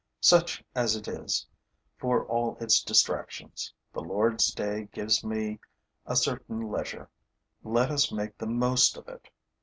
[0.21, 1.45] Such as it is,
[1.99, 5.59] for all its distractions, the Lord's day gives me
[6.07, 7.07] a certain leisure.
[7.63, 9.29] Let us make the most of it.